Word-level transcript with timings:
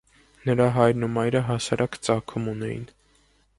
Նրա 0.49 0.65
հայրն 0.77 1.07
ու 1.09 1.09
մայրը 1.17 1.43
հասարակ 1.51 2.01
ծագում 2.07 2.51
ունեին։ 2.57 2.91